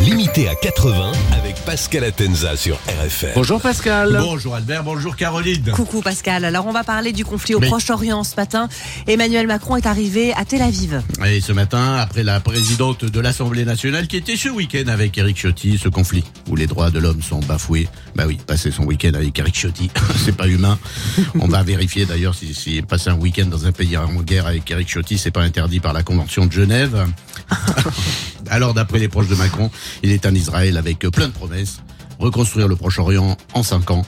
[0.00, 3.32] Limité à 80 avec Pascal Atenza sur RFM.
[3.34, 4.16] Bonjour Pascal.
[4.20, 5.72] Bonjour Albert, bonjour Caroline.
[5.72, 6.44] Coucou Pascal.
[6.44, 7.60] Alors on va parler du conflit au.
[7.60, 8.68] Proche-Orient ce matin.
[9.08, 11.02] Emmanuel Macron est arrivé à Tel Aviv.
[11.26, 15.36] Et ce matin, après la présidente de l'Assemblée nationale qui était ce week-end avec Eric
[15.36, 17.88] Ciotti, ce conflit où les droits de l'homme sont bafoués.
[18.14, 19.90] Bah oui, passer son week-end avec Eric Ciotti,
[20.24, 20.78] c'est pas humain.
[21.40, 24.70] On va vérifier d'ailleurs si, si passer un week-end dans un pays en guerre avec
[24.70, 27.04] Eric Ciotti, c'est pas interdit par la Convention de Genève.
[28.50, 29.70] Alors d'après les proches de Macron,
[30.02, 31.80] il est en Israël avec plein de promesses.
[32.18, 34.04] Reconstruire le Proche-Orient en 5 ans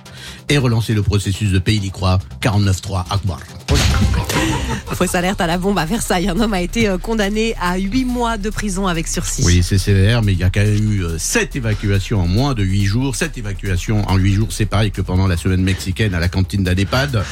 [0.48, 3.38] et relancer le processus de pays d'y croire 49-3 Akbar.
[4.94, 6.28] Fausse alerte à la bombe à Versailles.
[6.28, 9.44] Un homme a été euh, condamné à 8 mois de prison avec sursis.
[9.44, 12.54] Oui, c'est sévère, mais il y a quand même eu euh, sept évacuations en moins
[12.54, 13.14] de huit jours.
[13.14, 16.64] Sept évacuations en huit jours, c'est pareil que pendant la semaine mexicaine à la cantine
[16.64, 17.22] d'un EHPAD.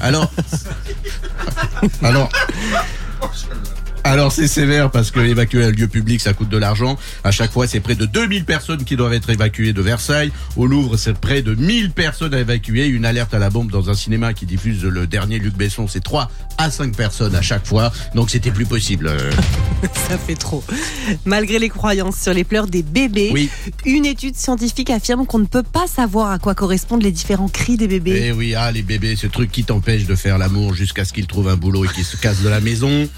[0.00, 0.30] Alors,
[2.02, 2.30] alors,
[4.08, 6.96] alors c'est sévère parce que évacuer un lieu public, ça coûte de l'argent.
[7.24, 10.32] À chaque fois, c'est près de 2000 personnes qui doivent être évacuées de Versailles.
[10.56, 12.86] Au Louvre, c'est près de 1000 personnes à évacuer.
[12.86, 16.02] Une alerte à la bombe dans un cinéma qui diffuse le dernier Luc Besson, c'est
[16.02, 17.92] 3 à 5 personnes à chaque fois.
[18.14, 19.12] Donc c'était plus possible.
[20.08, 20.64] Ça fait trop.
[21.26, 23.50] Malgré les croyances sur les pleurs des bébés, Oui.
[23.84, 27.76] une étude scientifique affirme qu'on ne peut pas savoir à quoi correspondent les différents cris
[27.76, 28.28] des bébés.
[28.28, 31.26] Eh oui, ah les bébés, ce truc qui t'empêche de faire l'amour jusqu'à ce qu'ils
[31.26, 33.08] trouvent un boulot et qu'ils se cassent de la maison.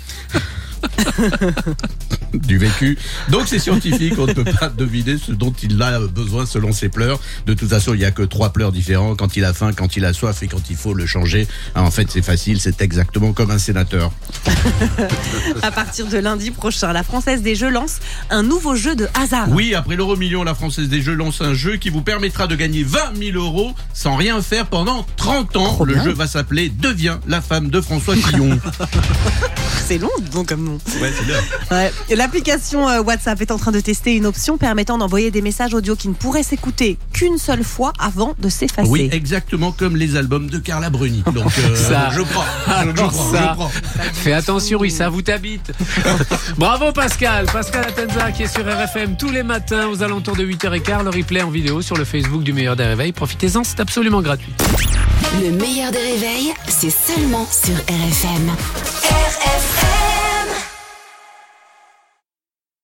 [2.34, 2.98] du vécu.
[3.28, 6.88] Donc c'est scientifique, on ne peut pas deviner ce dont il a besoin selon ses
[6.88, 7.20] pleurs.
[7.46, 9.96] De toute façon, il n'y a que trois pleurs différents, quand il a faim, quand
[9.96, 11.46] il a soif et quand il faut le changer.
[11.74, 14.12] Ah, en fait, c'est facile, c'est exactement comme un sénateur.
[15.62, 17.98] À partir de lundi prochain, la Française des Jeux lance
[18.30, 19.48] un nouveau jeu de hasard.
[19.50, 22.56] Oui, après l'euro million, la Française des Jeux lance un jeu qui vous permettra de
[22.56, 25.64] gagner 20 000 euros sans rien faire pendant 30 ans.
[25.74, 26.04] Trop le bien.
[26.04, 28.58] jeu va s'appeler Deviens la femme de François Fillon.
[29.90, 30.78] C'est long, donc comme nom.
[31.02, 31.34] ouais, c'est bien.
[31.72, 31.92] Ouais.
[32.14, 35.96] L'application euh, WhatsApp est en train de tester une option permettant d'envoyer des messages audio
[35.96, 38.88] qui ne pourraient s'écouter qu'une seule fois avant de s'effacer.
[38.88, 41.24] Oui, exactement comme les albums de Carla Bruni.
[41.34, 42.10] Donc, euh, Ça.
[42.12, 42.44] je prends.
[42.86, 43.48] Je, prends, ça.
[43.50, 43.72] je prends.
[44.14, 45.72] Fais attention, oui, ça vous t'habite.
[46.56, 47.46] Bravo Pascal.
[47.46, 51.02] Pascal Atenza qui est sur RFM tous les matins aux alentours de 8h15.
[51.02, 53.10] Le replay en vidéo sur le Facebook du meilleur des réveils.
[53.10, 54.52] Profitez-en, c'est absolument gratuit.
[55.42, 58.50] Le meilleur des réveils, c'est seulement sur RFM.